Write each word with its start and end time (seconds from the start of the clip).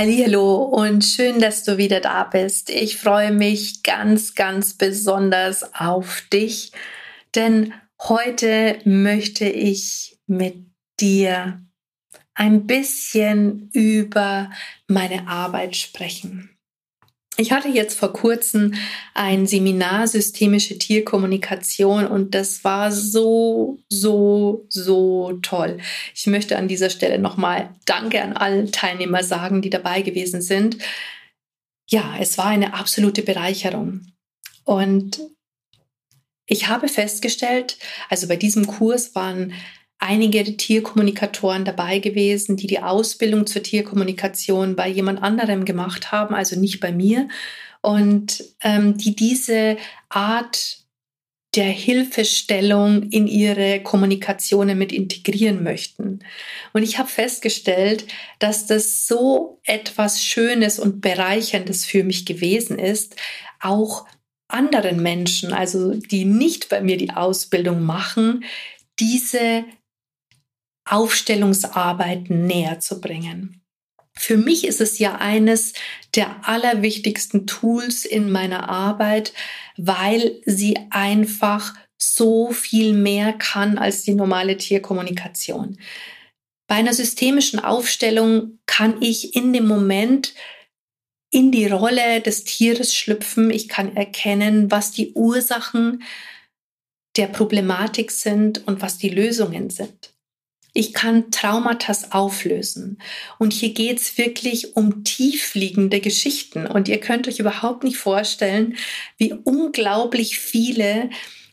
Hallo 0.00 0.62
und 0.62 1.04
schön, 1.04 1.40
dass 1.40 1.64
du 1.64 1.76
wieder 1.76 1.98
da 1.98 2.22
bist. 2.22 2.70
Ich 2.70 2.98
freue 2.98 3.32
mich 3.32 3.82
ganz, 3.82 4.36
ganz 4.36 4.74
besonders 4.74 5.74
auf 5.74 6.22
dich, 6.32 6.70
denn 7.34 7.74
heute 8.00 8.78
möchte 8.84 9.46
ich 9.46 10.20
mit 10.28 10.70
dir 11.00 11.60
ein 12.34 12.68
bisschen 12.68 13.70
über 13.72 14.52
meine 14.86 15.26
Arbeit 15.26 15.74
sprechen. 15.74 16.56
Ich 17.40 17.52
hatte 17.52 17.68
jetzt 17.68 17.96
vor 17.96 18.12
kurzem 18.12 18.74
ein 19.14 19.46
Seminar 19.46 20.08
Systemische 20.08 20.76
Tierkommunikation 20.76 22.04
und 22.04 22.34
das 22.34 22.64
war 22.64 22.90
so, 22.90 23.78
so, 23.88 24.66
so 24.68 25.38
toll. 25.40 25.78
Ich 26.16 26.26
möchte 26.26 26.58
an 26.58 26.66
dieser 26.66 26.90
Stelle 26.90 27.20
nochmal 27.20 27.72
Danke 27.84 28.22
an 28.22 28.32
alle 28.32 28.68
Teilnehmer 28.72 29.22
sagen, 29.22 29.62
die 29.62 29.70
dabei 29.70 30.02
gewesen 30.02 30.42
sind. 30.42 30.78
Ja, 31.88 32.16
es 32.18 32.38
war 32.38 32.46
eine 32.46 32.74
absolute 32.74 33.22
Bereicherung. 33.22 34.02
Und 34.64 35.20
ich 36.44 36.66
habe 36.66 36.88
festgestellt, 36.88 37.78
also 38.08 38.26
bei 38.26 38.36
diesem 38.36 38.66
Kurs 38.66 39.14
waren 39.14 39.52
einige 39.98 40.56
Tierkommunikatoren 40.56 41.64
dabei 41.64 41.98
gewesen, 41.98 42.56
die 42.56 42.66
die 42.66 42.80
Ausbildung 42.80 43.46
zur 43.46 43.62
Tierkommunikation 43.62 44.76
bei 44.76 44.88
jemand 44.88 45.22
anderem 45.22 45.64
gemacht 45.64 46.12
haben, 46.12 46.34
also 46.34 46.58
nicht 46.58 46.80
bei 46.80 46.92
mir, 46.92 47.28
und 47.80 48.44
ähm, 48.62 48.96
die 48.96 49.14
diese 49.14 49.76
Art 50.08 50.78
der 51.54 51.70
Hilfestellung 51.70 53.04
in 53.10 53.26
ihre 53.26 53.82
Kommunikationen 53.82 54.78
mit 54.78 54.92
integrieren 54.92 55.62
möchten. 55.62 56.20
Und 56.72 56.82
ich 56.82 56.98
habe 56.98 57.08
festgestellt, 57.08 58.06
dass 58.38 58.66
das 58.66 59.06
so 59.06 59.58
etwas 59.64 60.22
Schönes 60.22 60.78
und 60.78 61.00
Bereicherndes 61.00 61.86
für 61.86 62.04
mich 62.04 62.26
gewesen 62.26 62.78
ist, 62.78 63.16
auch 63.60 64.06
anderen 64.48 65.02
Menschen, 65.02 65.52
also 65.52 65.94
die 65.94 66.24
nicht 66.24 66.68
bei 66.68 66.80
mir 66.80 66.96
die 66.96 67.10
Ausbildung 67.10 67.82
machen, 67.82 68.44
diese 68.98 69.64
Aufstellungsarbeiten 70.90 72.46
näher 72.46 72.80
zu 72.80 73.00
bringen. 73.00 73.62
Für 74.14 74.36
mich 74.36 74.66
ist 74.66 74.80
es 74.80 74.98
ja 74.98 75.16
eines 75.16 75.74
der 76.16 76.48
allerwichtigsten 76.48 77.46
Tools 77.46 78.04
in 78.04 78.30
meiner 78.30 78.68
Arbeit, 78.68 79.32
weil 79.76 80.40
sie 80.44 80.76
einfach 80.90 81.74
so 81.96 82.50
viel 82.50 82.94
mehr 82.94 83.32
kann 83.32 83.78
als 83.78 84.02
die 84.02 84.14
normale 84.14 84.56
Tierkommunikation. 84.56 85.78
Bei 86.66 86.76
einer 86.76 86.94
systemischen 86.94 87.60
Aufstellung 87.60 88.58
kann 88.66 89.00
ich 89.00 89.34
in 89.36 89.52
dem 89.52 89.66
Moment 89.66 90.34
in 91.30 91.52
die 91.52 91.66
Rolle 91.66 92.20
des 92.20 92.44
Tieres 92.44 92.94
schlüpfen. 92.94 93.50
Ich 93.50 93.68
kann 93.68 93.96
erkennen, 93.96 94.70
was 94.70 94.90
die 94.90 95.12
Ursachen 95.12 96.02
der 97.16 97.26
Problematik 97.26 98.10
sind 98.10 98.66
und 98.66 98.82
was 98.82 98.98
die 98.98 99.10
Lösungen 99.10 99.70
sind. 99.70 100.17
Ich 100.74 100.92
kann 100.92 101.30
Traumata 101.30 101.92
auflösen. 102.10 102.98
Und 103.38 103.52
hier 103.52 103.72
geht 103.72 103.98
es 103.98 104.18
wirklich 104.18 104.76
um 104.76 105.04
tiefliegende 105.04 106.00
Geschichten. 106.00 106.66
Und 106.66 106.88
ihr 106.88 107.00
könnt 107.00 107.26
euch 107.26 107.38
überhaupt 107.38 107.84
nicht 107.84 107.96
vorstellen, 107.96 108.76
wie 109.16 109.32
unglaublich 109.32 110.38
viele 110.38 111.10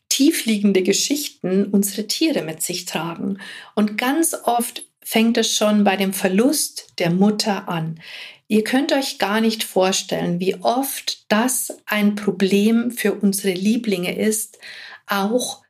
tiefliegende 0.10 0.84
Geschichten 0.84 1.66
unsere 1.66 2.08
Tiere 2.08 2.42
mit 2.42 2.62
sich 2.62 2.86
tragen. 2.86 3.40
Und 3.74 3.98
ganz 3.98 4.36
oft 4.44 4.86
fängt 5.04 5.38
es 5.38 5.56
schon 5.56 5.84
bei 5.84 5.96
dem 5.96 6.14
Verlust 6.14 6.94
der 7.00 7.12
Mutter 7.12 7.68
an. 7.70 8.00
Ihr 8.48 8.64
könnt 8.64 8.92
euch 8.92 9.18
gar 9.18 9.42
nicht 9.42 9.64
vorstellen, 9.64 10.40
wie 10.40 10.56
oft 10.56 11.26
das 11.32 11.78
ein 11.86 12.16
Problem 12.16 12.92
für 12.92 13.14
unsere 13.14 13.54
Lieblinge 13.54 14.18
ist, 14.18 14.60
auch 15.08 15.64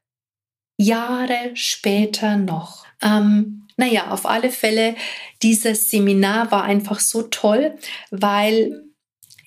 Jahre 0.78 1.52
später 1.54 2.38
noch. 2.38 2.85
Ähm, 3.02 3.68
naja, 3.78 4.12
auf 4.12 4.26
alle 4.26 4.52
Fälle, 4.52 4.96
dieses 5.42 5.90
Seminar 5.90 6.52
war 6.52 6.64
einfach 6.64 7.00
so 7.00 7.24
toll, 7.24 7.78
weil 8.10 8.84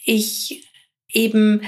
ich 0.04 0.68
eben 1.12 1.62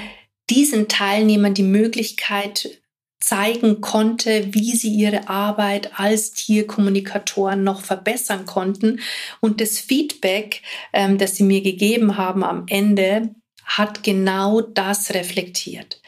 diesen 0.49 0.87
Teilnehmern 0.87 1.53
die 1.53 1.63
Möglichkeit 1.63 2.81
zeigen 3.19 3.81
konnte, 3.81 4.53
wie 4.53 4.75
sie 4.75 4.89
ihre 4.89 5.29
Arbeit 5.29 5.99
als 5.99 6.31
Tierkommunikatoren 6.31 7.63
noch 7.63 7.81
verbessern 7.81 8.45
konnten. 8.45 8.99
Und 9.39 9.61
das 9.61 9.79
Feedback, 9.79 10.61
ähm, 10.91 11.17
das 11.17 11.35
sie 11.35 11.43
mir 11.43 11.61
gegeben 11.61 12.17
haben 12.17 12.43
am 12.43 12.65
Ende, 12.67 13.35
hat 13.63 14.03
genau 14.03 14.61
das 14.61 15.13
reflektiert. 15.13 16.01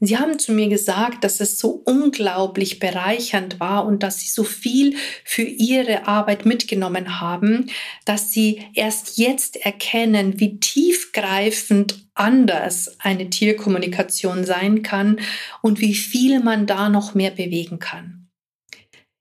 Sie 0.00 0.18
haben 0.18 0.38
zu 0.38 0.52
mir 0.52 0.68
gesagt, 0.68 1.24
dass 1.24 1.40
es 1.40 1.58
so 1.58 1.70
unglaublich 1.70 2.78
bereichernd 2.78 3.60
war 3.60 3.86
und 3.86 4.02
dass 4.02 4.18
Sie 4.18 4.28
so 4.28 4.44
viel 4.44 4.96
für 5.24 5.42
Ihre 5.42 6.06
Arbeit 6.06 6.44
mitgenommen 6.44 7.20
haben, 7.20 7.70
dass 8.04 8.30
Sie 8.30 8.62
erst 8.74 9.16
jetzt 9.18 9.56
erkennen, 9.56 10.38
wie 10.38 10.60
tiefgreifend 10.60 12.06
anders 12.14 12.96
eine 13.00 13.30
Tierkommunikation 13.30 14.44
sein 14.44 14.82
kann 14.82 15.20
und 15.62 15.80
wie 15.80 15.94
viel 15.94 16.40
man 16.40 16.66
da 16.66 16.88
noch 16.88 17.14
mehr 17.14 17.30
bewegen 17.30 17.78
kann. 17.78 18.28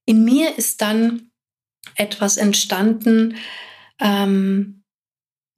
In 0.05 0.23
mir 0.23 0.57
ist 0.57 0.81
dann 0.81 1.31
etwas 1.95 2.37
entstanden, 2.37 3.37
ähm, 3.99 4.83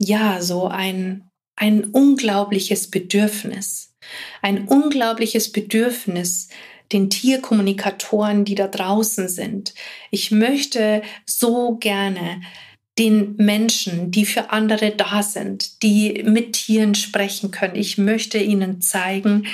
ja, 0.00 0.40
so 0.40 0.68
ein, 0.68 1.28
ein 1.56 1.84
unglaubliches 1.84 2.90
Bedürfnis 2.90 3.96
ein 4.42 4.66
unglaubliches 4.66 5.52
Bedürfnis, 5.52 6.48
den 6.92 7.10
Tierkommunikatoren, 7.10 8.44
die 8.44 8.54
da 8.54 8.66
draußen 8.66 9.28
sind. 9.28 9.74
Ich 10.10 10.30
möchte 10.30 11.02
so 11.26 11.76
gerne 11.76 12.40
den 12.98 13.36
Menschen, 13.36 14.10
die 14.10 14.26
für 14.26 14.50
andere 14.50 14.90
da 14.90 15.22
sind, 15.22 15.82
die 15.82 16.24
mit 16.24 16.54
Tieren 16.54 16.94
sprechen 16.94 17.50
können. 17.50 17.76
Ich 17.76 17.96
möchte 17.98 18.38
ihnen 18.38 18.80
zeigen, 18.80 19.46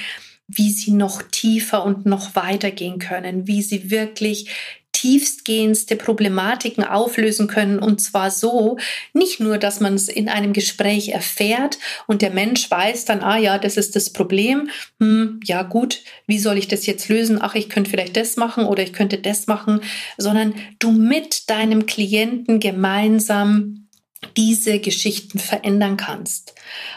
wie 0.46 0.70
sie 0.70 0.92
noch 0.92 1.22
tiefer 1.22 1.84
und 1.84 2.06
noch 2.06 2.36
weiter 2.36 2.70
gehen 2.70 2.98
können, 2.98 3.46
wie 3.46 3.62
sie 3.62 3.90
wirklich 3.90 4.50
tiefstgehendste 4.94 5.96
Problematiken 5.96 6.84
auflösen 6.84 7.48
können. 7.48 7.78
Und 7.78 8.00
zwar 8.00 8.30
so, 8.30 8.78
nicht 9.12 9.40
nur, 9.40 9.58
dass 9.58 9.80
man 9.80 9.94
es 9.94 10.08
in 10.08 10.30
einem 10.30 10.54
Gespräch 10.54 11.10
erfährt 11.10 11.78
und 12.06 12.22
der 12.22 12.30
Mensch 12.30 12.70
weiß 12.70 13.04
dann, 13.04 13.20
ah 13.20 13.36
ja, 13.36 13.58
das 13.58 13.76
ist 13.76 13.96
das 13.96 14.10
Problem. 14.10 14.70
Hm, 15.00 15.40
ja 15.44 15.62
gut, 15.62 16.00
wie 16.26 16.38
soll 16.38 16.56
ich 16.56 16.68
das 16.68 16.86
jetzt 16.86 17.08
lösen? 17.08 17.38
Ach, 17.42 17.54
ich 17.54 17.68
könnte 17.68 17.90
vielleicht 17.90 18.16
das 18.16 18.36
machen 18.36 18.64
oder 18.64 18.82
ich 18.82 18.92
könnte 18.92 19.18
das 19.18 19.46
machen, 19.46 19.80
sondern 20.16 20.54
du 20.78 20.92
mit 20.92 21.50
deinem 21.50 21.86
Klienten 21.86 22.60
gemeinsam 22.60 23.88
diese 24.36 24.78
Geschichten 24.78 25.38
verändern 25.38 25.96
kannst. 25.96 26.54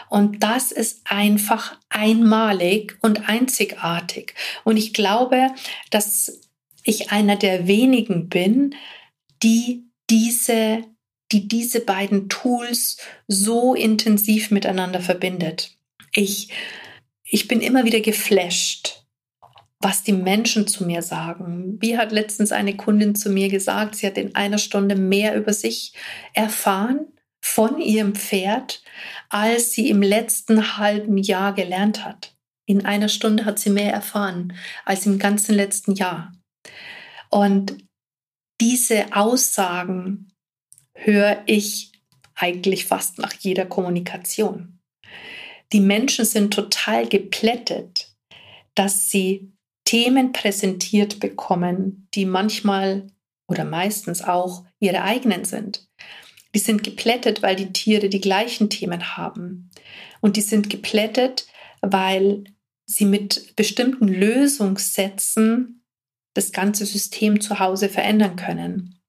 Und 0.08 0.42
das 0.42 0.72
ist 0.72 1.02
einfach 1.04 1.76
einmalig 1.90 2.96
und 3.02 3.28
einzigartig. 3.28 4.34
Und 4.64 4.76
ich 4.76 4.94
glaube, 4.94 5.48
dass 5.90 6.40
ich 6.88 7.10
einer 7.10 7.36
der 7.36 7.66
wenigen 7.66 8.30
bin, 8.30 8.74
die 9.42 9.84
diese, 10.08 10.84
die 11.30 11.46
diese 11.46 11.80
beiden 11.80 12.30
Tools 12.30 12.96
so 13.26 13.74
intensiv 13.74 14.50
miteinander 14.50 15.00
verbindet. 15.00 15.76
Ich, 16.14 16.50
ich 17.24 17.46
bin 17.46 17.60
immer 17.60 17.84
wieder 17.84 18.00
geflasht, 18.00 19.04
was 19.80 20.02
die 20.02 20.14
Menschen 20.14 20.66
zu 20.66 20.86
mir 20.86 21.02
sagen. 21.02 21.76
Wie 21.78 21.98
hat 21.98 22.10
letztens 22.10 22.52
eine 22.52 22.74
Kundin 22.74 23.14
zu 23.14 23.28
mir 23.28 23.50
gesagt, 23.50 23.94
sie 23.94 24.06
hat 24.06 24.16
in 24.16 24.34
einer 24.34 24.58
Stunde 24.58 24.96
mehr 24.96 25.36
über 25.36 25.52
sich 25.52 25.92
erfahren 26.32 27.00
von 27.42 27.82
ihrem 27.82 28.14
Pferd, 28.14 28.82
als 29.28 29.72
sie 29.72 29.90
im 29.90 30.00
letzten 30.00 30.78
halben 30.78 31.18
Jahr 31.18 31.52
gelernt 31.52 32.02
hat. 32.06 32.34
In 32.64 32.86
einer 32.86 33.10
Stunde 33.10 33.44
hat 33.44 33.58
sie 33.58 33.70
mehr 33.70 33.92
erfahren 33.92 34.54
als 34.86 35.04
im 35.04 35.18
ganzen 35.18 35.54
letzten 35.54 35.94
Jahr. 35.94 36.32
Und 37.30 37.78
diese 38.60 39.14
Aussagen 39.14 40.32
höre 40.94 41.42
ich 41.46 41.92
eigentlich 42.34 42.86
fast 42.86 43.18
nach 43.18 43.32
jeder 43.34 43.66
Kommunikation. 43.66 44.80
Die 45.72 45.80
Menschen 45.80 46.24
sind 46.24 46.54
total 46.54 47.08
geplättet, 47.08 48.14
dass 48.74 49.10
sie 49.10 49.52
Themen 49.84 50.32
präsentiert 50.32 51.20
bekommen, 51.20 52.08
die 52.14 52.24
manchmal 52.24 53.06
oder 53.48 53.64
meistens 53.64 54.22
auch 54.22 54.64
ihre 54.80 55.02
eigenen 55.02 55.44
sind. 55.44 55.88
Die 56.54 56.58
sind 56.58 56.84
geplättet, 56.84 57.42
weil 57.42 57.56
die 57.56 57.72
Tiere 57.72 58.08
die 58.08 58.20
gleichen 58.20 58.70
Themen 58.70 59.16
haben. 59.16 59.70
Und 60.20 60.36
die 60.36 60.42
sind 60.42 60.70
geplättet, 60.70 61.46
weil 61.80 62.44
sie 62.86 63.04
mit 63.04 63.54
bestimmten 63.56 64.08
Lösungssätzen 64.08 65.77
das 66.34 66.52
ganze 66.52 66.86
System 66.86 67.40
zu 67.40 67.58
Hause 67.58 67.88
verändern 67.88 68.36
können. 68.36 69.00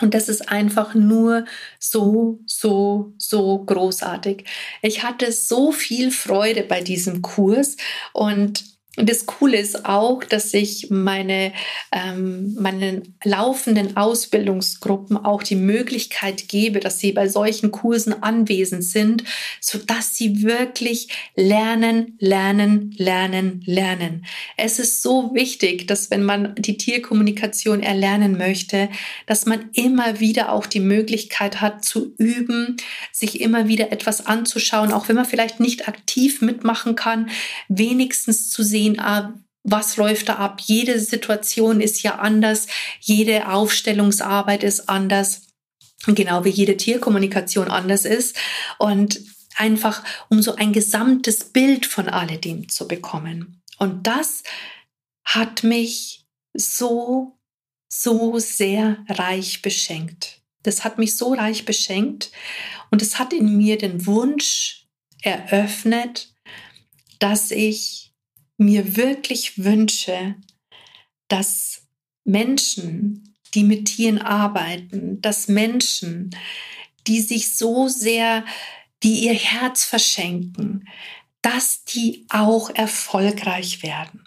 Und 0.00 0.12
das 0.12 0.28
ist 0.28 0.48
einfach 0.48 0.94
nur 0.94 1.44
so, 1.78 2.40
so, 2.46 3.12
so 3.16 3.64
großartig. 3.64 4.44
Ich 4.82 5.04
hatte 5.04 5.30
so 5.30 5.70
viel 5.70 6.10
Freude 6.10 6.64
bei 6.64 6.80
diesem 6.80 7.22
Kurs 7.22 7.76
und 8.12 8.73
und 8.96 9.10
das 9.10 9.26
Coole 9.26 9.58
ist 9.58 9.86
auch, 9.86 10.22
dass 10.22 10.54
ich 10.54 10.88
meine, 10.90 11.52
ähm, 11.90 12.54
meinen 12.54 13.16
laufenden 13.24 13.96
Ausbildungsgruppen 13.96 15.16
auch 15.16 15.42
die 15.42 15.56
Möglichkeit 15.56 16.48
gebe, 16.48 16.78
dass 16.78 17.00
sie 17.00 17.10
bei 17.10 17.28
solchen 17.28 17.72
Kursen 17.72 18.22
anwesend 18.22 18.84
sind, 18.84 19.24
so 19.60 19.78
dass 19.78 20.14
sie 20.14 20.44
wirklich 20.44 21.08
lernen, 21.34 22.16
lernen, 22.20 22.94
lernen, 22.96 23.62
lernen. 23.66 24.26
Es 24.56 24.78
ist 24.78 25.02
so 25.02 25.34
wichtig, 25.34 25.88
dass 25.88 26.10
wenn 26.12 26.22
man 26.22 26.54
die 26.56 26.76
Tierkommunikation 26.76 27.82
erlernen 27.82 28.38
möchte, 28.38 28.88
dass 29.26 29.44
man 29.44 29.70
immer 29.72 30.20
wieder 30.20 30.52
auch 30.52 30.66
die 30.66 30.80
Möglichkeit 30.80 31.60
hat 31.60 31.84
zu 31.84 32.14
üben, 32.16 32.76
sich 33.10 33.40
immer 33.40 33.66
wieder 33.66 33.90
etwas 33.90 34.26
anzuschauen, 34.26 34.92
auch 34.92 35.08
wenn 35.08 35.16
man 35.16 35.24
vielleicht 35.24 35.58
nicht 35.58 35.88
aktiv 35.88 36.42
mitmachen 36.42 36.94
kann, 36.94 37.30
wenigstens 37.68 38.50
zu 38.50 38.62
sehen, 38.62 38.83
sehen, 38.84 39.00
ah, 39.00 39.34
was 39.62 39.96
läuft 39.96 40.28
da 40.28 40.36
ab. 40.36 40.60
Jede 40.60 41.00
Situation 41.00 41.80
ist 41.80 42.02
ja 42.02 42.16
anders, 42.16 42.66
jede 43.00 43.48
Aufstellungsarbeit 43.48 44.62
ist 44.62 44.88
anders, 44.88 45.46
genau 46.06 46.44
wie 46.44 46.50
jede 46.50 46.76
Tierkommunikation 46.76 47.70
anders 47.70 48.04
ist. 48.04 48.36
Und 48.78 49.20
einfach, 49.56 50.04
um 50.28 50.42
so 50.42 50.56
ein 50.56 50.72
gesamtes 50.72 51.44
Bild 51.44 51.86
von 51.86 52.08
alledem 52.08 52.68
zu 52.68 52.86
bekommen. 52.86 53.62
Und 53.78 54.06
das 54.06 54.42
hat 55.24 55.64
mich 55.64 56.26
so, 56.52 57.38
so 57.88 58.38
sehr 58.38 58.98
reich 59.08 59.62
beschenkt. 59.62 60.42
Das 60.62 60.84
hat 60.84 60.98
mich 60.98 61.16
so 61.16 61.32
reich 61.34 61.64
beschenkt 61.64 62.32
und 62.90 63.00
es 63.02 63.18
hat 63.18 63.32
in 63.32 63.56
mir 63.56 63.78
den 63.78 64.06
Wunsch 64.06 64.86
eröffnet, 65.22 66.34
dass 67.18 67.50
ich 67.50 68.03
mir 68.56 68.96
wirklich 68.96 69.64
wünsche, 69.64 70.36
dass 71.28 71.82
Menschen, 72.24 73.34
die 73.54 73.64
mit 73.64 73.86
Tieren 73.86 74.18
arbeiten, 74.18 75.20
dass 75.20 75.48
Menschen, 75.48 76.30
die 77.06 77.20
sich 77.20 77.56
so 77.56 77.88
sehr, 77.88 78.44
die 79.02 79.24
ihr 79.26 79.34
Herz 79.34 79.84
verschenken, 79.84 80.88
dass 81.42 81.84
die 81.84 82.26
auch 82.30 82.70
erfolgreich 82.70 83.82
werden. 83.82 84.26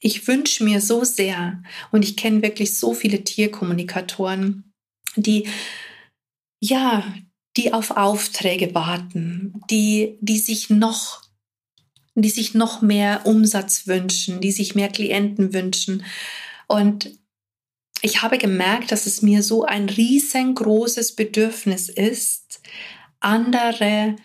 Ich 0.00 0.26
wünsche 0.26 0.64
mir 0.64 0.80
so 0.80 1.04
sehr, 1.04 1.62
und 1.90 2.04
ich 2.04 2.16
kenne 2.16 2.42
wirklich 2.42 2.76
so 2.78 2.92
viele 2.92 3.24
Tierkommunikatoren, 3.24 4.72
die, 5.14 5.48
ja, 6.60 7.14
die 7.56 7.72
auf 7.72 7.92
Aufträge 7.92 8.74
warten, 8.74 9.62
die, 9.70 10.18
die 10.20 10.38
sich 10.38 10.68
noch 10.68 11.25
die 12.22 12.30
sich 12.30 12.54
noch 12.54 12.82
mehr 12.82 13.22
Umsatz 13.24 13.86
wünschen, 13.86 14.40
die 14.40 14.52
sich 14.52 14.74
mehr 14.74 14.88
Klienten 14.88 15.52
wünschen. 15.52 16.04
Und 16.66 17.10
ich 18.02 18.22
habe 18.22 18.38
gemerkt, 18.38 18.90
dass 18.92 19.06
es 19.06 19.22
mir 19.22 19.42
so 19.42 19.64
ein 19.64 19.88
riesengroßes 19.88 21.16
Bedürfnis 21.16 21.88
ist, 21.88 22.60
andere 23.20 24.16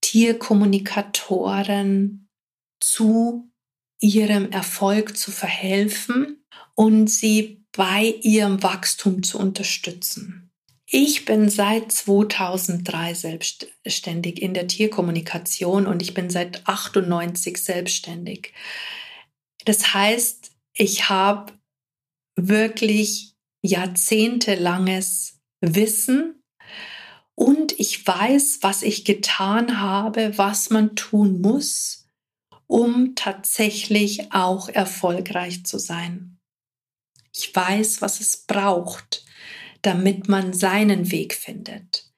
Tierkommunikatoren 0.00 2.28
zu 2.80 3.50
ihrem 4.00 4.50
Erfolg 4.50 5.16
zu 5.16 5.30
verhelfen 5.30 6.44
und 6.74 7.08
sie 7.08 7.64
bei 7.72 8.14
ihrem 8.22 8.62
Wachstum 8.62 9.22
zu 9.22 9.38
unterstützen. 9.38 10.50
Ich 10.96 11.24
bin 11.24 11.50
seit 11.50 11.90
2003 11.90 13.14
selbstständig 13.14 14.40
in 14.40 14.54
der 14.54 14.68
Tierkommunikation 14.68 15.88
und 15.88 16.00
ich 16.00 16.14
bin 16.14 16.30
seit 16.30 16.68
98 16.68 17.58
selbstständig. 17.58 18.52
Das 19.64 19.92
heißt, 19.92 20.52
ich 20.72 21.08
habe 21.08 21.52
wirklich 22.36 23.34
jahrzehntelanges 23.60 25.40
Wissen 25.60 26.40
und 27.34 27.72
ich 27.80 28.06
weiß, 28.06 28.58
was 28.60 28.84
ich 28.84 29.04
getan 29.04 29.80
habe, 29.80 30.38
was 30.38 30.70
man 30.70 30.94
tun 30.94 31.40
muss, 31.40 32.06
um 32.68 33.16
tatsächlich 33.16 34.32
auch 34.32 34.68
erfolgreich 34.68 35.66
zu 35.66 35.80
sein. 35.80 36.38
Ich 37.34 37.52
weiß, 37.52 38.00
was 38.00 38.20
es 38.20 38.46
braucht, 38.46 39.24
damit 39.84 40.28
man 40.28 40.52
seinen 40.52 41.10
Weg 41.10 41.34
findet. 41.34 42.10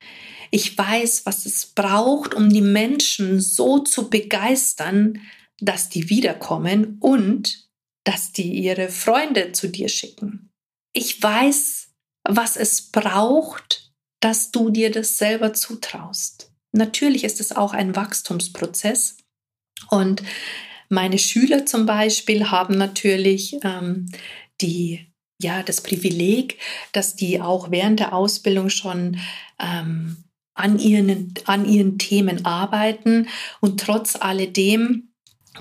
Ich 0.51 0.77
weiß, 0.79 1.27
was 1.27 1.45
es 1.47 1.67
braucht, 1.67 2.35
um 2.35 2.49
die 2.49 2.61
Menschen 2.61 3.41
so 3.41 3.81
zu 3.81 4.09
begeistern, 4.09 5.21
dass 5.59 5.89
die 5.89 6.09
wiederkommen 6.09 6.99
und 7.01 7.69
dass 8.05 8.33
die 8.33 8.53
ihre 8.53 8.89
Freunde 8.89 9.53
zu 9.53 9.69
dir 9.69 9.89
schicken. 9.89 10.51
Ich 10.93 11.21
weiß, 11.21 11.89
was 12.29 12.57
es 12.57 12.91
braucht, 12.93 13.93
dass 14.21 14.53
du 14.53 14.71
dir 14.71 14.91
das 14.91 15.19
selber 15.19 15.53
zutraust. 15.53 16.53
Natürlich 16.73 17.25
ist 17.25 17.41
es 17.41 17.53
auch 17.53 17.73
ein 17.73 17.97
Wachstumsprozess 17.97 19.17
und 19.91 20.23
meine 20.89 21.19
Schüler 21.19 21.67
zum 21.67 21.85
Beispiel 21.85 22.51
haben 22.51 22.79
natürlich 22.79 23.59
ähm, 23.65 24.07
die 24.61 25.13
ja 25.41 25.63
das 25.63 25.81
Privileg, 25.81 26.59
dass 26.93 27.17
die 27.17 27.41
auch 27.41 27.71
während 27.71 28.01
der 28.01 28.15
Ausbildung 28.15 28.71
schon 28.71 29.19
ähm, 29.61 30.25
an, 30.55 30.79
ihren, 30.79 31.35
an 31.45 31.67
ihren 31.67 31.99
Themen 31.99 32.45
arbeiten 32.45 33.29
und 33.61 33.81
trotz 33.81 34.17
alledem 34.17 35.11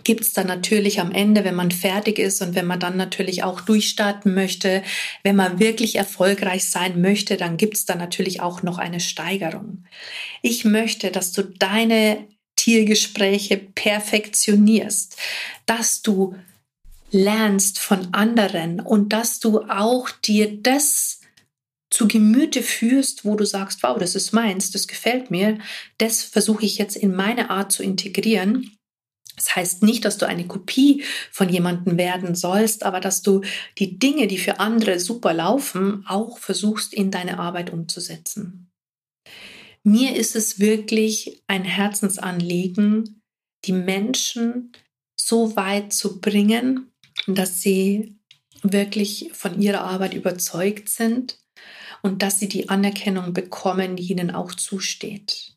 gibt 0.03 0.21
es 0.21 0.33
dann 0.33 0.47
natürlich 0.47 0.99
am 0.99 1.11
Ende, 1.11 1.45
wenn 1.45 1.55
man 1.55 1.71
fertig 1.71 2.19
ist 2.19 2.41
und 2.41 2.53
wenn 2.55 2.65
man 2.65 2.79
dann 2.79 2.97
natürlich 2.97 3.43
auch 3.43 3.61
durchstarten 3.61 4.33
möchte, 4.33 4.83
wenn 5.23 5.35
man 5.35 5.59
wirklich 5.59 5.95
erfolgreich 5.95 6.69
sein 6.69 6.99
möchte, 7.01 7.37
dann 7.37 7.57
gibt 7.57 7.75
es 7.75 7.85
dann 7.85 7.99
natürlich 7.99 8.41
auch 8.41 8.61
noch 8.61 8.77
eine 8.77 8.99
Steigerung. 8.99 9.85
Ich 10.41 10.65
möchte, 10.65 11.11
dass 11.11 11.31
du 11.31 11.43
deine 11.43 12.27
Tiergespräche 12.55 13.57
perfektionierst, 13.57 15.17
dass 15.65 16.01
du 16.01 16.35
lernst 17.15 17.79
von 17.79 18.13
anderen 18.13 18.81
und 18.81 19.13
dass 19.13 19.39
du 19.39 19.61
auch 19.61 20.09
dir 20.09 20.61
das 20.61 21.21
zu 21.89 22.09
Gemüte 22.09 22.61
führst, 22.61 23.23
wo 23.23 23.35
du 23.35 23.45
sagst, 23.45 23.83
wow, 23.83 23.97
das 23.97 24.15
ist 24.15 24.33
meins, 24.33 24.71
das 24.71 24.87
gefällt 24.87 25.31
mir, 25.31 25.59
das 25.97 26.23
versuche 26.23 26.65
ich 26.65 26.77
jetzt 26.77 26.97
in 26.97 27.15
meine 27.15 27.49
Art 27.49 27.71
zu 27.71 27.83
integrieren. 27.83 28.75
Das 29.37 29.55
heißt 29.55 29.83
nicht, 29.83 30.03
dass 30.03 30.17
du 30.17 30.27
eine 30.27 30.47
Kopie 30.47 31.03
von 31.31 31.47
jemandem 31.47 31.97
werden 31.97 32.35
sollst, 32.35 32.83
aber 32.83 32.99
dass 32.99 33.21
du 33.21 33.41
die 33.77 33.97
Dinge, 33.97 34.27
die 34.27 34.37
für 34.37 34.59
andere 34.59 34.99
super 34.99 35.33
laufen, 35.33 36.05
auch 36.07 36.37
versuchst 36.37 36.93
in 36.93 37.11
deine 37.11 37.39
Arbeit 37.39 37.71
umzusetzen. 37.71 38.71
Mir 39.83 40.15
ist 40.15 40.35
es 40.35 40.59
wirklich 40.59 41.43
ein 41.47 41.63
Herzensanliegen, 41.63 43.21
die 43.65 43.73
Menschen 43.73 44.73
so 45.17 45.55
weit 45.55 45.93
zu 45.93 46.19
bringen, 46.19 46.91
dass 47.27 47.61
sie 47.61 48.17
wirklich 48.61 49.29
von 49.33 49.61
ihrer 49.61 49.81
Arbeit 49.81 50.13
überzeugt 50.13 50.89
sind 50.89 51.37
und 52.01 52.21
dass 52.21 52.39
sie 52.39 52.47
die 52.47 52.69
Anerkennung 52.69 53.33
bekommen, 53.33 53.95
die 53.95 54.11
ihnen 54.11 54.31
auch 54.31 54.53
zusteht. 54.53 55.55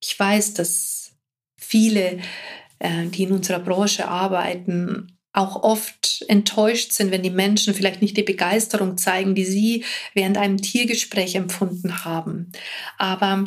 Ich 0.00 0.18
weiß, 0.18 0.54
dass 0.54 1.12
viele, 1.56 2.20
äh, 2.78 3.06
die 3.06 3.24
in 3.24 3.32
unserer 3.32 3.60
Branche 3.60 4.08
arbeiten, 4.08 5.18
auch 5.32 5.62
oft 5.62 6.24
enttäuscht 6.28 6.92
sind, 6.92 7.10
wenn 7.10 7.22
die 7.22 7.30
Menschen 7.30 7.74
vielleicht 7.74 8.02
nicht 8.02 8.16
die 8.16 8.22
Begeisterung 8.22 8.98
zeigen, 8.98 9.34
die 9.34 9.46
sie 9.46 9.84
während 10.14 10.36
einem 10.36 10.58
Tiergespräch 10.58 11.36
empfunden 11.36 12.04
haben. 12.04 12.52
Aber 12.98 13.44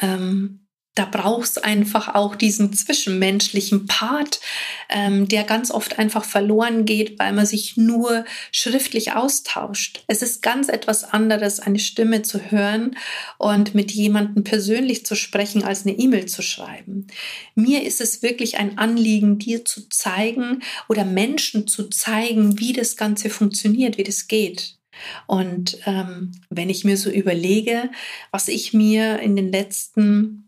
ähm, 0.00 0.65
da 0.96 1.04
brauchst 1.04 1.62
einfach 1.62 2.14
auch 2.14 2.34
diesen 2.34 2.72
zwischenmenschlichen 2.72 3.86
Part, 3.86 4.40
ähm, 4.88 5.28
der 5.28 5.44
ganz 5.44 5.70
oft 5.70 5.98
einfach 5.98 6.24
verloren 6.24 6.86
geht, 6.86 7.18
weil 7.18 7.34
man 7.34 7.44
sich 7.44 7.76
nur 7.76 8.24
schriftlich 8.50 9.12
austauscht. 9.12 10.02
Es 10.06 10.22
ist 10.22 10.40
ganz 10.40 10.68
etwas 10.68 11.04
anderes, 11.04 11.60
eine 11.60 11.78
Stimme 11.78 12.22
zu 12.22 12.50
hören 12.50 12.96
und 13.36 13.74
mit 13.74 13.92
jemandem 13.92 14.42
persönlich 14.42 15.04
zu 15.04 15.14
sprechen, 15.14 15.62
als 15.62 15.84
eine 15.84 15.98
E-Mail 15.98 16.26
zu 16.26 16.40
schreiben. 16.40 17.06
Mir 17.54 17.82
ist 17.82 18.00
es 18.00 18.22
wirklich 18.22 18.56
ein 18.56 18.78
Anliegen, 18.78 19.38
dir 19.38 19.66
zu 19.66 19.90
zeigen 19.90 20.62
oder 20.88 21.04
Menschen 21.04 21.68
zu 21.68 21.90
zeigen, 21.90 22.58
wie 22.58 22.72
das 22.72 22.96
Ganze 22.96 23.28
funktioniert, 23.28 23.98
wie 23.98 24.04
das 24.04 24.28
geht. 24.28 24.78
Und 25.26 25.76
ähm, 25.84 26.32
wenn 26.48 26.70
ich 26.70 26.84
mir 26.84 26.96
so 26.96 27.10
überlege, 27.10 27.90
was 28.30 28.48
ich 28.48 28.72
mir 28.72 29.18
in 29.18 29.36
den 29.36 29.52
letzten 29.52 30.45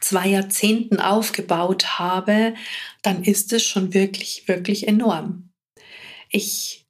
zwei 0.00 0.28
Jahrzehnten 0.28 0.98
aufgebaut 1.00 1.98
habe, 1.98 2.54
dann 3.02 3.22
ist 3.22 3.52
es 3.52 3.64
schon 3.64 3.94
wirklich, 3.94 4.44
wirklich 4.46 4.88
enorm. 4.88 5.50
Ich 6.30 6.86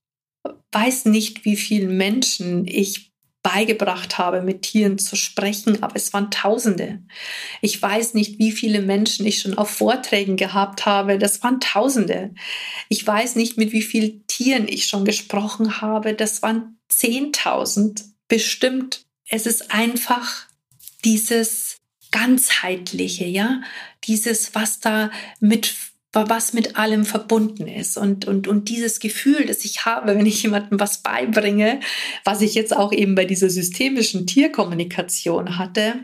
weiß 0.73 1.07
nicht, 1.07 1.45
wie 1.45 1.57
vielen 1.57 1.97
Menschen 1.97 2.67
ich 2.67 3.11
beigebracht 3.43 4.19
habe, 4.19 4.43
mit 4.43 4.63
Tieren 4.63 4.99
zu 4.99 5.17
sprechen, 5.17 5.83
aber 5.83 5.97
es 5.97 6.13
waren 6.13 6.31
Tausende. 6.31 7.03
Ich 7.63 7.81
weiß 7.81 8.15
nicht, 8.15 8.39
wie 8.39 8.53
viele 8.53 8.83
Menschen 8.83 9.27
ich 9.27 9.41
schon 9.41 9.57
auf 9.57 9.71
Vorträgen 9.71 10.37
gehabt 10.37 10.85
habe, 10.85 11.19
das 11.19 11.43
waren 11.43 11.59
Tausende. 11.61 12.35
Ich 12.89 13.07
weiß 13.07 13.37
nicht, 13.37 13.57
mit 13.57 13.73
wie 13.73 13.83
vielen 13.83 14.27
Tieren 14.27 14.69
ich 14.69 14.87
schon 14.87 15.05
gesprochen 15.05 15.81
habe, 15.81 16.13
das 16.15 16.43
waren 16.43 16.79
Zehntausend 16.89 18.05
bestimmt. 18.29 19.07
Es 19.29 19.47
ist 19.47 19.73
einfach 19.73 20.47
dieses 21.05 21.70
ganzheitliche, 22.11 23.25
ja, 23.25 23.63
dieses, 24.05 24.55
was 24.55 24.81
da 24.81 25.11
mit 25.41 25.75
was 26.13 26.53
mit 26.53 26.77
allem 26.77 27.05
verbunden 27.05 27.69
ist. 27.69 27.97
Und, 27.97 28.27
und, 28.27 28.49
und 28.49 28.69
dieses 28.69 28.99
Gefühl, 28.99 29.47
das 29.47 29.65
ich 29.65 29.85
habe, 29.85 30.17
wenn 30.17 30.27
ich 30.27 30.43
jemandem 30.43 30.81
was 30.81 31.03
beibringe, 31.03 31.81
was 32.25 32.43
ich 32.43 32.55
jetzt 32.55 32.77
auch 32.77 32.93
eben 32.93 33.15
bei 33.15 33.25
dieser 33.25 33.49
systemischen 33.49 34.27
Tierkommunikation 34.27 35.57
hatte, 35.57 36.01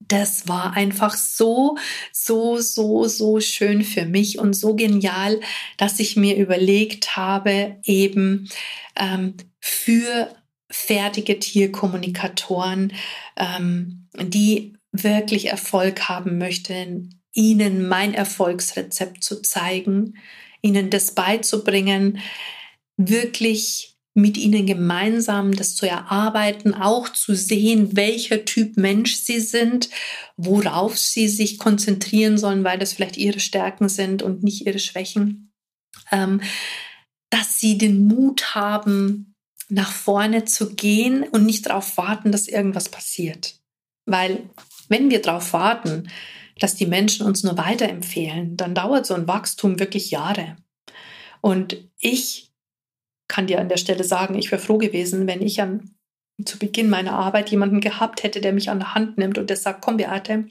das 0.00 0.48
war 0.48 0.76
einfach 0.76 1.14
so, 1.14 1.76
so, 2.12 2.58
so, 2.58 3.06
so 3.06 3.38
schön 3.38 3.84
für 3.84 4.06
mich 4.06 4.40
und 4.40 4.54
so 4.54 4.74
genial, 4.74 5.40
dass 5.76 6.00
ich 6.00 6.16
mir 6.16 6.36
überlegt 6.36 7.16
habe, 7.16 7.76
eben 7.84 8.48
ähm, 8.96 9.34
für 9.60 10.34
fertige 10.68 11.38
Tierkommunikatoren, 11.38 12.92
ähm, 13.36 14.08
die 14.20 14.74
wirklich 14.92 15.46
Erfolg 15.46 16.08
haben 16.08 16.38
möchten, 16.38 17.20
ihnen 17.32 17.86
mein 17.88 18.14
Erfolgsrezept 18.14 19.22
zu 19.22 19.40
zeigen, 19.42 20.16
ihnen 20.62 20.90
das 20.90 21.14
beizubringen, 21.14 22.18
wirklich 22.96 23.96
mit 24.14 24.36
ihnen 24.36 24.66
gemeinsam 24.66 25.54
das 25.54 25.76
zu 25.76 25.88
erarbeiten, 25.88 26.74
auch 26.74 27.08
zu 27.08 27.34
sehen, 27.34 27.96
welcher 27.96 28.44
Typ 28.44 28.76
Mensch 28.76 29.14
sie 29.14 29.40
sind, 29.40 29.88
worauf 30.36 30.98
sie 30.98 31.28
sich 31.28 31.58
konzentrieren 31.58 32.36
sollen, 32.36 32.64
weil 32.64 32.78
das 32.78 32.92
vielleicht 32.92 33.16
ihre 33.16 33.40
Stärken 33.40 33.88
sind 33.88 34.22
und 34.22 34.42
nicht 34.42 34.66
ihre 34.66 34.80
Schwächen, 34.80 35.52
ähm, 36.10 36.40
dass 37.30 37.60
sie 37.60 37.78
den 37.78 38.08
Mut 38.08 38.56
haben, 38.56 39.34
nach 39.68 39.92
vorne 39.92 40.44
zu 40.44 40.74
gehen 40.74 41.22
und 41.22 41.46
nicht 41.46 41.66
darauf 41.66 41.96
warten, 41.96 42.32
dass 42.32 42.48
irgendwas 42.48 42.88
passiert. 42.88 43.60
Weil 44.04 44.50
wenn 44.90 45.10
wir 45.10 45.22
darauf 45.22 45.54
warten, 45.54 46.10
dass 46.58 46.74
die 46.76 46.86
Menschen 46.86 47.24
uns 47.24 47.42
nur 47.42 47.56
weiterempfehlen, 47.56 48.56
dann 48.56 48.74
dauert 48.74 49.06
so 49.06 49.14
ein 49.14 49.26
Wachstum 49.26 49.80
wirklich 49.80 50.10
Jahre. 50.10 50.56
Und 51.40 51.88
ich 51.98 52.52
kann 53.28 53.46
dir 53.46 53.60
an 53.60 53.68
der 53.68 53.78
Stelle 53.78 54.04
sagen, 54.04 54.34
ich 54.34 54.50
wäre 54.50 54.60
froh 54.60 54.76
gewesen, 54.76 55.26
wenn 55.26 55.40
ich 55.40 55.62
an, 55.62 55.94
zu 56.44 56.58
Beginn 56.58 56.90
meiner 56.90 57.12
Arbeit 57.12 57.50
jemanden 57.50 57.80
gehabt 57.80 58.22
hätte, 58.22 58.40
der 58.40 58.52
mich 58.52 58.68
an 58.68 58.80
der 58.80 58.94
Hand 58.94 59.16
nimmt 59.16 59.38
und 59.38 59.48
der 59.48 59.56
sagt, 59.56 59.82
komm 59.82 59.96
Beate, 59.96 60.46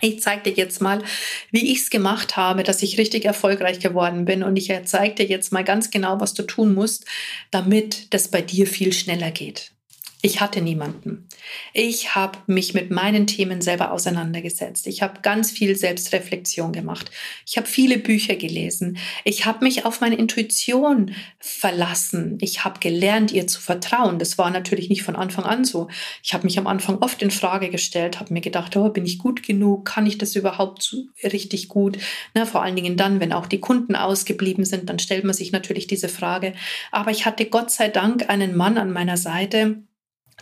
ich 0.00 0.20
zeige 0.20 0.42
dir 0.44 0.52
jetzt 0.52 0.80
mal, 0.80 1.02
wie 1.50 1.72
ich 1.72 1.80
es 1.80 1.90
gemacht 1.90 2.36
habe, 2.36 2.62
dass 2.62 2.82
ich 2.82 2.98
richtig 2.98 3.24
erfolgreich 3.24 3.80
geworden 3.80 4.24
bin. 4.26 4.42
Und 4.42 4.56
ich 4.56 4.72
zeige 4.84 5.14
dir 5.16 5.26
jetzt 5.26 5.52
mal 5.52 5.64
ganz 5.64 5.90
genau, 5.90 6.20
was 6.20 6.34
du 6.34 6.44
tun 6.44 6.74
musst, 6.74 7.04
damit 7.50 8.12
das 8.14 8.28
bei 8.28 8.40
dir 8.40 8.66
viel 8.66 8.92
schneller 8.92 9.30
geht. 9.30 9.72
Ich 10.20 10.40
hatte 10.40 10.60
niemanden. 10.60 11.28
Ich 11.72 12.16
habe 12.16 12.40
mich 12.48 12.74
mit 12.74 12.90
meinen 12.90 13.28
Themen 13.28 13.60
selber 13.60 13.92
auseinandergesetzt. 13.92 14.88
Ich 14.88 15.00
habe 15.00 15.20
ganz 15.20 15.52
viel 15.52 15.76
Selbstreflexion 15.76 16.72
gemacht. 16.72 17.12
Ich 17.46 17.56
habe 17.56 17.68
viele 17.68 17.98
Bücher 17.98 18.34
gelesen. 18.34 18.98
Ich 19.22 19.46
habe 19.46 19.64
mich 19.64 19.84
auf 19.84 20.00
meine 20.00 20.16
Intuition 20.16 21.14
verlassen. 21.38 22.36
Ich 22.40 22.64
habe 22.64 22.80
gelernt, 22.80 23.30
ihr 23.30 23.46
zu 23.46 23.60
vertrauen. 23.60 24.18
Das 24.18 24.38
war 24.38 24.50
natürlich 24.50 24.88
nicht 24.88 25.04
von 25.04 25.14
Anfang 25.14 25.44
an 25.44 25.64
so. 25.64 25.86
Ich 26.24 26.34
habe 26.34 26.42
mich 26.46 26.58
am 26.58 26.66
Anfang 26.66 26.98
oft 26.98 27.22
in 27.22 27.30
Frage 27.30 27.70
gestellt, 27.70 28.18
habe 28.18 28.34
mir 28.34 28.40
gedacht, 28.40 28.76
oh, 28.76 28.88
bin 28.88 29.06
ich 29.06 29.18
gut 29.18 29.44
genug? 29.44 29.84
Kann 29.84 30.04
ich 30.04 30.18
das 30.18 30.34
überhaupt 30.34 30.82
so 30.82 30.96
richtig 31.22 31.68
gut? 31.68 31.96
Na, 32.34 32.44
vor 32.44 32.62
allen 32.62 32.74
Dingen 32.74 32.96
dann, 32.96 33.20
wenn 33.20 33.32
auch 33.32 33.46
die 33.46 33.60
Kunden 33.60 33.94
ausgeblieben 33.94 34.64
sind, 34.64 34.90
dann 34.90 34.98
stellt 34.98 35.22
man 35.22 35.34
sich 35.34 35.52
natürlich 35.52 35.86
diese 35.86 36.08
Frage. 36.08 36.54
Aber 36.90 37.12
ich 37.12 37.24
hatte 37.24 37.46
Gott 37.46 37.70
sei 37.70 37.86
Dank 37.86 38.28
einen 38.28 38.56
Mann 38.56 38.78
an 38.78 38.90
meiner 38.90 39.16
Seite, 39.16 39.84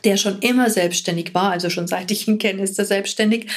der 0.05 0.17
schon 0.17 0.41
immer 0.41 0.71
selbstständig 0.71 1.35
war, 1.35 1.51
also 1.51 1.71
schon 1.71 1.87
seit 1.87 2.11
ich 2.11 2.29
ihn 2.29 2.39
kenne, 2.39 2.63
ist 2.63 2.79
er 2.79 2.85
selbstständig 2.85 3.51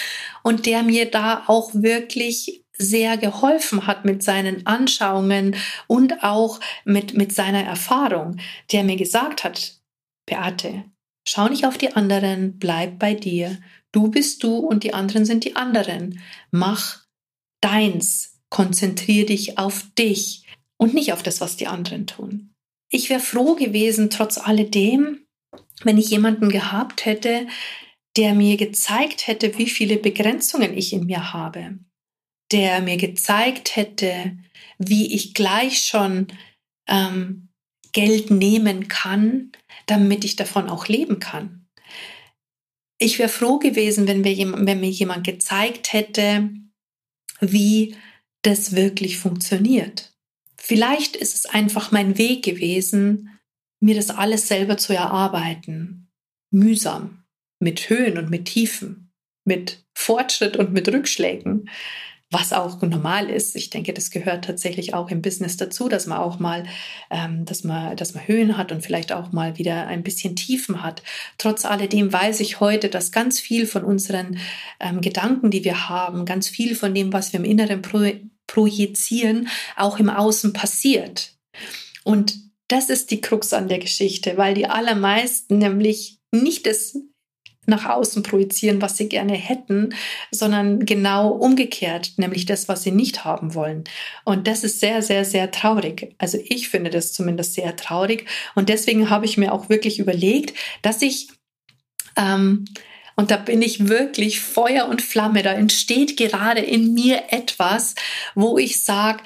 und 0.44 0.66
der 0.66 0.84
mir 0.84 1.10
da 1.10 1.44
auch 1.48 1.72
wirklich 1.74 2.64
sehr 2.78 3.18
geholfen 3.18 3.86
hat 3.88 4.06
mit 4.06 4.24
seinen 4.24 4.66
Anschauungen 4.66 5.56
und 5.88 6.24
auch 6.24 6.60
mit, 6.86 7.14
mit 7.16 7.34
seiner 7.34 7.64
Erfahrung, 7.64 8.38
der 8.72 8.84
mir 8.84 8.96
gesagt 8.96 9.44
hat, 9.44 9.80
Beate, 10.26 10.86
schau 11.28 11.50
nicht 11.50 11.66
auf 11.66 11.78
die 11.78 11.94
anderen, 11.94 12.58
bleib 12.58 12.98
bei 12.98 13.14
dir. 13.14 13.58
Du 13.92 14.10
bist 14.10 14.44
du 14.44 14.58
und 14.58 14.84
die 14.84 14.94
anderen 14.94 15.26
sind 15.26 15.44
die 15.44 15.56
anderen. 15.56 16.22
Mach 16.52 17.04
deins, 17.62 18.40
konzentrier 18.50 19.26
dich 19.26 19.58
auf 19.58 19.84
dich 19.98 20.46
und 20.78 20.94
nicht 20.94 21.12
auf 21.12 21.22
das, 21.22 21.42
was 21.42 21.58
die 21.58 21.68
anderen 21.68 22.08
tun. 22.08 22.54
Ich 22.92 23.10
wäre 23.10 23.20
froh 23.20 23.56
gewesen, 23.56 24.10
trotz 24.10 24.38
alledem, 24.38 25.26
wenn 25.84 25.98
ich 25.98 26.10
jemanden 26.10 26.50
gehabt 26.50 27.06
hätte, 27.06 27.48
der 28.18 28.34
mir 28.34 28.58
gezeigt 28.58 29.28
hätte, 29.28 29.58
wie 29.58 29.70
viele 29.70 29.98
Begrenzungen 29.98 30.78
ich 30.78 30.94
in 30.94 31.06
mir 31.06 31.32
habe, 31.34 31.80
der 32.52 32.82
mir 32.82 32.98
gezeigt 32.98 33.76
hätte, 33.76 34.38
wie 34.78 35.14
ich 35.14 35.34
gleich 35.34 35.84
schon 35.86 36.28
ähm, 36.88 37.50
Geld 37.92 38.32
nehmen 38.32 38.88
kann, 38.88 39.52
damit 39.86 40.26
ich 40.26 40.36
davon 40.36 40.70
auch 40.70 40.88
leben 40.88 41.20
kann. 41.20 41.68
Ich 42.98 43.18
wäre 43.18 43.30
froh 43.30 43.60
gewesen, 43.60 44.08
wenn, 44.08 44.24
wir, 44.24 44.38
wenn 44.38 44.80
mir 44.82 44.90
jemand 44.90 45.26
gezeigt 45.26 45.94
hätte, 45.94 46.50
wie 47.40 47.96
das 48.42 48.76
wirklich 48.76 49.18
funktioniert. 49.18 50.14
Vielleicht 50.58 51.16
ist 51.16 51.36
es 51.36 51.46
einfach 51.46 51.92
mein 51.92 52.18
Weg 52.18 52.44
gewesen, 52.44 53.39
mir 53.80 53.96
das 53.96 54.10
alles 54.10 54.48
selber 54.48 54.78
zu 54.78 54.94
erarbeiten. 54.94 56.10
Mühsam, 56.52 57.24
mit 57.60 57.90
Höhen 57.90 58.18
und 58.18 58.30
mit 58.30 58.46
Tiefen, 58.46 59.12
mit 59.46 59.84
Fortschritt 59.94 60.58
und 60.58 60.74
mit 60.74 60.88
Rückschlägen, 60.88 61.70
was 62.32 62.54
auch 62.54 62.82
normal 62.82 63.30
ist. 63.30 63.56
Ich 63.56 63.70
denke, 63.70 63.94
das 63.94 64.12
gehört 64.12 64.46
tatsächlich 64.46 64.94
auch 64.94 65.10
im 65.10 65.22
Business 65.22 65.58
dazu, 65.58 65.90
dass 65.90 66.06
man 66.06 66.20
auch 66.20 66.40
mal, 66.40 66.66
ähm, 67.10 67.46
dass 67.46 67.64
man, 67.64 67.98
dass 67.98 68.14
man 68.14 68.28
Höhen 68.28 68.58
hat 68.58 68.72
und 68.72 68.82
vielleicht 68.82 69.12
auch 69.12 69.32
mal 69.32 69.58
wieder 69.58 69.88
ein 69.88 70.04
bisschen 70.04 70.36
Tiefen 70.36 70.84
hat. 70.84 71.02
Trotz 71.38 71.66
alledem 71.66 72.14
weiß 72.14 72.40
ich 72.42 72.60
heute, 72.60 72.90
dass 72.90 73.12
ganz 73.12 73.40
viel 73.40 73.66
von 73.66 73.84
unseren 73.84 74.38
ähm, 74.80 75.02
Gedanken, 75.02 75.50
die 75.50 75.64
wir 75.64 75.90
haben, 75.90 76.26
ganz 76.26 76.48
viel 76.48 76.76
von 76.76 76.94
dem, 76.94 77.14
was 77.14 77.34
wir 77.34 77.40
im 77.40 77.46
Inneren 77.46 77.82
pro 77.82 78.12
projizieren, 78.48 79.48
auch 79.76 80.00
im 80.00 80.10
Außen 80.10 80.54
passiert. 80.54 81.38
Und 82.04 82.49
das 82.70 82.90
ist 82.90 83.12
die 83.12 83.20
Krux 83.20 83.52
an 83.52 83.68
der 83.68 83.80
Geschichte, 83.80 84.38
weil 84.38 84.54
die 84.54 84.68
allermeisten 84.68 85.58
nämlich 85.58 86.20
nicht 86.32 86.66
das 86.66 86.96
nach 87.70 87.86
außen 87.86 88.24
projizieren, 88.24 88.82
was 88.82 88.98
sie 88.98 89.08
gerne 89.08 89.34
hätten, 89.34 89.94
sondern 90.32 90.86
genau 90.86 91.30
umgekehrt, 91.30 92.14
nämlich 92.18 92.46
das, 92.46 92.68
was 92.68 92.84
sie 92.84 92.92
nicht 92.92 93.24
haben 93.24 93.54
wollen. 93.54 93.84
Und 94.26 94.48
das 94.48 94.64
ist 94.64 94.80
sehr, 94.80 95.02
sehr, 95.02 95.24
sehr 95.24 95.52
traurig. 95.52 96.16
Also 96.18 96.38
ich 96.44 96.70
finde 96.70 96.90
das 96.90 97.14
zumindest 97.14 97.54
sehr 97.54 97.76
traurig. 97.76 98.28
Und 98.56 98.70
deswegen 98.70 99.10
habe 99.10 99.26
ich 99.26 99.38
mir 99.38 99.54
auch 99.54 99.70
wirklich 99.70 100.00
überlegt, 100.00 100.58
dass 100.82 101.02
ich, 101.02 101.30
ähm, 102.18 102.66
und 103.16 103.32
da 103.32 103.38
bin 103.38 103.62
ich 103.62 103.88
wirklich 103.88 104.40
Feuer 104.40 104.88
und 104.88 105.02
Flamme, 105.02 105.44
da 105.44 105.54
entsteht 105.54 106.18
gerade 106.18 106.62
in 106.62 106.94
mir 106.94 107.24
etwas, 107.30 107.96
wo 108.34 108.58
ich 108.58 108.84
sage, 108.84 109.24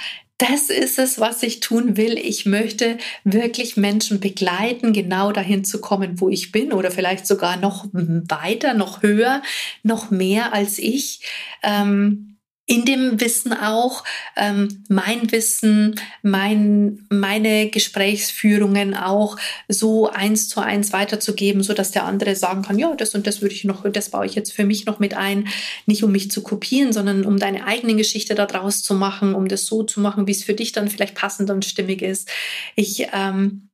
das 0.50 0.70
ist 0.70 1.00
es, 1.00 1.20
was 1.20 1.42
ich 1.44 1.60
tun 1.60 1.96
will. 1.96 2.18
Ich 2.18 2.46
möchte 2.46 2.98
wirklich 3.24 3.78
Menschen 3.78 4.20
begleiten, 4.20 4.92
genau 4.92 5.32
dahin 5.32 5.64
zu 5.64 5.80
kommen, 5.80 6.20
wo 6.20 6.30
ich 6.30 6.52
bin 6.52 6.74
oder 6.74 6.92
vielleicht 6.92 7.26
sogar 7.26 7.58
noch 7.58 7.86
weiter, 7.94 8.74
noch 8.74 9.04
höher, 9.04 9.42
noch 9.84 10.12
mehr 10.12 10.54
als 10.54 10.80
ich. 10.80 11.22
Ähm, 11.62 12.33
in 12.66 12.86
dem 12.86 13.20
Wissen 13.20 13.52
auch 13.52 14.06
ähm, 14.38 14.86
mein 14.88 15.32
Wissen, 15.32 16.00
mein, 16.22 17.06
meine 17.10 17.70
Gesprächsführungen 17.70 18.96
auch 18.96 19.38
so 19.68 20.10
eins 20.10 20.48
zu 20.48 20.62
eins 20.62 20.94
weiterzugeben, 20.94 21.62
so 21.62 21.74
dass 21.74 21.92
der 21.92 22.06
andere 22.06 22.36
sagen 22.38 22.62
kann, 22.62 22.80
ja, 22.80 22.96
das 22.96 23.16
und 23.16 23.28
das 23.28 23.42
würde 23.42 23.54
ich 23.54 23.66
noch, 23.66 23.90
das 23.92 24.10
baue 24.10 24.26
ich 24.26 24.36
jetzt 24.36 24.54
für 24.54 24.64
mich 24.64 24.86
noch 24.86 25.00
mit 25.00 25.14
ein, 25.14 25.50
nicht 25.86 26.04
um 26.04 26.12
mich 26.14 26.32
zu 26.32 26.42
kopieren, 26.42 26.94
sondern 26.94 27.26
um 27.26 27.38
deine 27.38 27.66
eigene 27.68 27.96
Geschichte 27.96 28.34
daraus 28.34 28.82
zu 28.82 28.94
machen, 28.94 29.36
um 29.36 29.50
das 29.50 29.66
so 29.66 29.84
zu 29.84 30.00
machen, 30.00 30.26
wie 30.28 30.32
es 30.32 30.44
für 30.44 30.54
dich 30.54 30.72
dann 30.72 30.88
vielleicht 30.88 31.16
passend 31.16 31.50
und 31.50 31.66
stimmig 31.66 32.02
ist. 32.02 32.30
Ich, 32.76 33.08
ähm, 33.14 33.70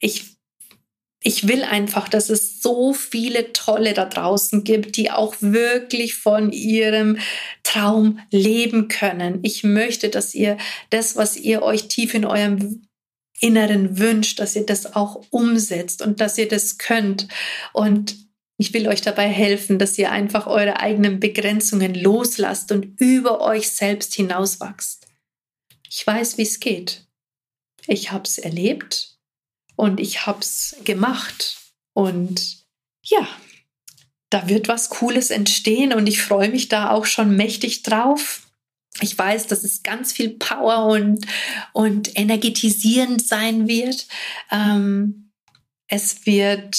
ich 0.00 0.37
ich 1.22 1.48
will 1.48 1.64
einfach, 1.64 2.08
dass 2.08 2.30
es 2.30 2.62
so 2.62 2.92
viele 2.92 3.52
Tolle 3.52 3.92
da 3.92 4.04
draußen 4.04 4.62
gibt, 4.62 4.96
die 4.96 5.10
auch 5.10 5.34
wirklich 5.40 6.14
von 6.14 6.52
ihrem 6.52 7.18
Traum 7.64 8.20
leben 8.30 8.88
können. 8.88 9.40
Ich 9.42 9.64
möchte, 9.64 10.10
dass 10.10 10.34
ihr 10.34 10.58
das, 10.90 11.16
was 11.16 11.36
ihr 11.36 11.62
euch 11.62 11.88
tief 11.88 12.14
in 12.14 12.24
eurem 12.24 12.82
Inneren 13.40 13.98
wünscht, 13.98 14.38
dass 14.40 14.54
ihr 14.54 14.66
das 14.66 14.94
auch 14.94 15.24
umsetzt 15.30 16.02
und 16.02 16.20
dass 16.20 16.38
ihr 16.38 16.48
das 16.48 16.78
könnt. 16.78 17.28
Und 17.72 18.16
ich 18.56 18.72
will 18.72 18.88
euch 18.88 19.00
dabei 19.00 19.28
helfen, 19.28 19.78
dass 19.78 19.98
ihr 19.98 20.12
einfach 20.12 20.46
eure 20.46 20.80
eigenen 20.80 21.20
Begrenzungen 21.20 21.94
loslasst 21.94 22.70
und 22.70 23.00
über 23.00 23.40
euch 23.40 23.70
selbst 23.70 24.14
hinauswachst. 24.14 25.06
Ich 25.88 26.06
weiß, 26.06 26.38
wie 26.38 26.42
es 26.42 26.60
geht. 26.60 27.06
Ich 27.86 28.12
habe 28.12 28.24
es 28.24 28.38
erlebt 28.38 29.17
und 29.78 30.00
ich 30.00 30.26
habe 30.26 30.40
es 30.40 30.76
gemacht. 30.84 31.56
Und 31.94 32.64
ja, 33.04 33.28
da 34.28 34.48
wird 34.48 34.66
was 34.66 34.90
Cooles 34.90 35.30
entstehen 35.30 35.92
und 35.92 36.08
ich 36.08 36.20
freue 36.20 36.50
mich 36.50 36.68
da 36.68 36.90
auch 36.90 37.06
schon 37.06 37.36
mächtig 37.36 37.84
drauf. 37.84 38.42
Ich 39.00 39.16
weiß, 39.16 39.46
dass 39.46 39.62
es 39.62 39.84
ganz 39.84 40.12
viel 40.12 40.30
Power 40.30 40.86
und, 40.86 41.24
und 41.72 42.18
energetisierend 42.18 43.24
sein 43.24 43.68
wird. 43.68 44.08
Ähm, 44.50 45.30
es 45.86 46.26
wird 46.26 46.76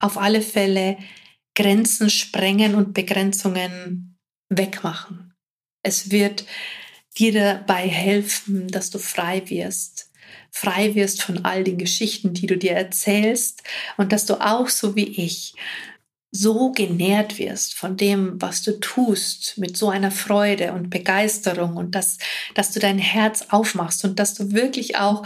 auf 0.00 0.16
alle 0.16 0.40
Fälle 0.40 0.96
Grenzen 1.54 2.08
sprengen 2.08 2.74
und 2.74 2.94
Begrenzungen 2.94 4.18
wegmachen. 4.48 5.34
Es 5.82 6.10
wird 6.10 6.46
dir 7.18 7.34
dabei 7.34 7.86
helfen, 7.86 8.68
dass 8.68 8.88
du 8.88 8.98
frei 8.98 9.42
wirst, 9.50 10.07
frei 10.58 10.94
wirst 10.96 11.22
von 11.22 11.44
all 11.44 11.62
den 11.62 11.78
Geschichten, 11.78 12.34
die 12.34 12.46
du 12.46 12.56
dir 12.56 12.72
erzählst 12.72 13.62
und 13.96 14.12
dass 14.12 14.26
du 14.26 14.34
auch 14.34 14.68
so 14.68 14.96
wie 14.96 15.06
ich 15.06 15.54
so 16.30 16.72
genährt 16.72 17.38
wirst 17.38 17.74
von 17.74 17.96
dem, 17.96 18.40
was 18.42 18.62
du 18.62 18.78
tust, 18.80 19.56
mit 19.56 19.76
so 19.76 19.88
einer 19.88 20.10
Freude 20.10 20.72
und 20.72 20.90
Begeisterung 20.90 21.76
und 21.76 21.94
dass, 21.94 22.18
dass 22.54 22.72
du 22.72 22.80
dein 22.80 22.98
Herz 22.98 23.46
aufmachst 23.50 24.04
und 24.04 24.18
dass 24.18 24.34
du 24.34 24.52
wirklich 24.52 24.96
auch 24.96 25.24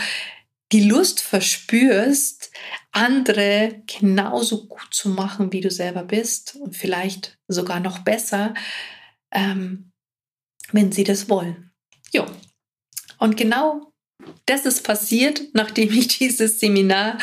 die 0.70 0.84
Lust 0.84 1.20
verspürst, 1.20 2.50
andere 2.92 3.82
genauso 3.86 4.66
gut 4.68 4.88
zu 4.90 5.08
machen, 5.08 5.52
wie 5.52 5.60
du 5.60 5.70
selber 5.70 6.04
bist 6.04 6.56
und 6.56 6.76
vielleicht 6.76 7.38
sogar 7.48 7.80
noch 7.80 8.00
besser, 8.00 8.54
ähm, 9.30 9.92
wenn 10.72 10.92
sie 10.92 11.04
das 11.04 11.28
wollen. 11.28 11.72
Jo. 12.12 12.26
Und 13.18 13.36
genau 13.36 13.91
das 14.46 14.66
ist 14.66 14.82
passiert, 14.82 15.42
nachdem 15.52 15.92
ich 15.92 16.08
dieses 16.18 16.60
Seminar 16.60 17.18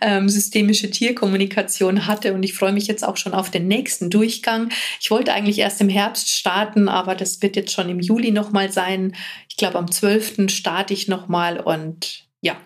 ähm, 0.00 0.28
systemische 0.28 0.90
Tierkommunikation 0.90 2.06
hatte 2.06 2.34
und 2.34 2.42
ich 2.42 2.54
freue 2.54 2.72
mich 2.72 2.86
jetzt 2.86 3.04
auch 3.04 3.16
schon 3.16 3.34
auf 3.34 3.50
den 3.50 3.68
nächsten 3.68 4.10
Durchgang. 4.10 4.70
Ich 5.00 5.10
wollte 5.10 5.32
eigentlich 5.32 5.58
erst 5.58 5.80
im 5.80 5.88
Herbst 5.88 6.30
starten, 6.30 6.88
aber 6.88 7.14
das 7.14 7.42
wird 7.42 7.56
jetzt 7.56 7.72
schon 7.72 7.88
im 7.88 8.00
Juli 8.00 8.30
nochmal 8.30 8.72
sein. 8.72 9.14
Ich 9.48 9.56
glaube, 9.56 9.78
am 9.78 9.90
12. 9.90 10.50
starte 10.50 10.94
ich 10.94 11.08
nochmal 11.08 11.60
und 11.60 12.26
ja, 12.40 12.56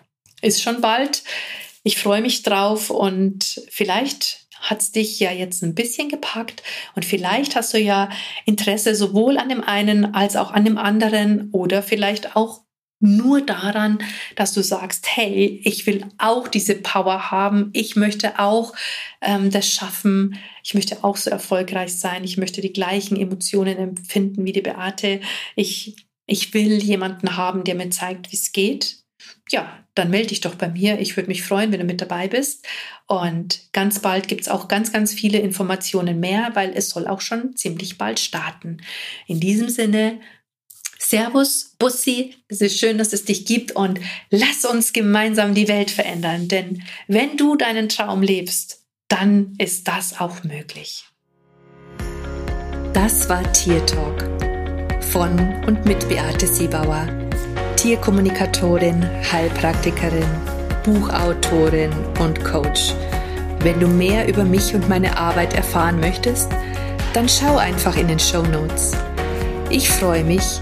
ist 0.41 0.61
schon 0.61 0.81
bald. 0.81 1.23
Ich 1.83 1.97
freue 1.97 2.21
mich 2.21 2.43
drauf 2.43 2.89
und 2.89 3.61
vielleicht 3.69 4.47
hat 4.59 4.81
es 4.81 4.91
dich 4.91 5.19
ja 5.19 5.31
jetzt 5.31 5.63
ein 5.63 5.73
bisschen 5.73 6.09
gepackt 6.09 6.63
und 6.95 7.05
vielleicht 7.05 7.55
hast 7.55 7.73
du 7.73 7.79
ja 7.79 8.09
Interesse 8.45 8.93
sowohl 8.93 9.37
an 9.37 9.47
dem 9.47 9.63
einen 9.63 10.13
als 10.13 10.35
auch 10.35 10.51
an 10.51 10.65
dem 10.65 10.77
anderen 10.77 11.49
oder 11.51 11.81
vielleicht 11.81 12.35
auch 12.35 12.63
nur 12.99 13.41
daran, 13.41 13.99
dass 14.35 14.53
du 14.53 14.61
sagst, 14.61 15.07
hey, 15.15 15.61
ich 15.63 15.85
will 15.85 16.05
auch 16.17 16.47
diese 16.47 16.75
Power 16.75 17.31
haben, 17.31 17.69
ich 17.73 17.95
möchte 17.95 18.39
auch 18.39 18.73
ähm, 19.21 19.51
das 19.51 19.67
schaffen, 19.67 20.37
ich 20.63 20.73
möchte 20.73 21.03
auch 21.03 21.17
so 21.17 21.29
erfolgreich 21.29 21.97
sein, 21.97 22.23
ich 22.23 22.37
möchte 22.37 22.61
die 22.61 22.73
gleichen 22.73 23.17
Emotionen 23.17 23.77
empfinden 23.77 24.45
wie 24.45 24.51
die 24.51 24.61
Beate, 24.61 25.21
ich, 25.55 26.07
ich 26.25 26.53
will 26.53 26.83
jemanden 26.83 27.37
haben, 27.37 27.63
der 27.63 27.75
mir 27.75 27.89
zeigt, 27.89 28.31
wie 28.31 28.35
es 28.35 28.51
geht. 28.51 28.97
Ja, 29.49 29.83
dann 29.95 30.11
melde 30.11 30.27
dich 30.27 30.41
doch 30.41 30.55
bei 30.55 30.69
mir. 30.69 30.99
Ich 30.99 31.17
würde 31.17 31.27
mich 31.27 31.43
freuen, 31.43 31.71
wenn 31.71 31.79
du 31.79 31.85
mit 31.85 32.01
dabei 32.01 32.27
bist. 32.27 32.65
Und 33.07 33.71
ganz 33.73 33.99
bald 33.99 34.27
gibt 34.27 34.41
es 34.41 34.47
auch 34.47 34.67
ganz, 34.67 34.93
ganz 34.93 35.13
viele 35.13 35.39
Informationen 35.39 36.19
mehr, 36.19 36.51
weil 36.53 36.71
es 36.75 36.89
soll 36.89 37.07
auch 37.07 37.19
schon 37.19 37.55
ziemlich 37.55 37.97
bald 37.97 38.19
starten. 38.19 38.77
In 39.25 39.39
diesem 39.39 39.67
Sinne, 39.67 40.19
Servus, 41.09 41.73
Bussi, 41.79 42.35
es 42.49 42.61
ist 42.61 42.77
schön, 42.77 42.99
dass 42.99 43.13
es 43.13 43.25
dich 43.25 43.47
gibt 43.47 43.71
und 43.71 43.99
lass 44.29 44.63
uns 44.63 44.93
gemeinsam 44.93 45.55
die 45.55 45.67
Welt 45.67 45.89
verändern, 45.89 46.47
denn 46.47 46.83
wenn 47.07 47.35
du 47.35 47.55
deinen 47.55 47.89
Traum 47.89 48.21
lebst, 48.21 48.83
dann 49.07 49.55
ist 49.57 49.87
das 49.87 50.19
auch 50.19 50.43
möglich. 50.43 51.05
Das 52.93 53.27
war 53.27 53.41
Tier 53.53 53.83
Talk 53.87 54.23
von 55.11 55.63
und 55.65 55.83
mit 55.83 56.07
Beate 56.09 56.45
Siebauer, 56.45 57.07
Tierkommunikatorin, 57.75 59.03
Heilpraktikerin, 59.31 60.29
Buchautorin 60.83 61.91
und 62.19 62.45
Coach. 62.45 62.93
Wenn 63.61 63.79
du 63.79 63.87
mehr 63.87 64.27
über 64.27 64.43
mich 64.43 64.75
und 64.75 64.87
meine 64.87 65.17
Arbeit 65.17 65.55
erfahren 65.55 65.99
möchtest, 65.99 66.51
dann 67.13 67.27
schau 67.27 67.57
einfach 67.57 67.97
in 67.97 68.07
den 68.09 68.19
Show 68.19 68.43
Notes. 68.43 68.91
Ich 69.71 69.89
freue 69.89 70.23
mich, 70.23 70.61